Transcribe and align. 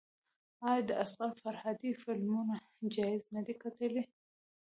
آیا 0.67 0.81
د 0.89 0.91
اصغر 1.03 1.31
فرهادي 1.41 1.91
فلمونه 2.03 2.55
جایزې 2.93 3.29
نه 3.35 3.41
دي 3.47 3.53
ګټلي؟ 3.63 4.03